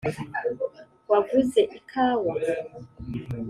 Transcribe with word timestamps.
wavuze 1.11 1.61
ikawa? 1.77 2.33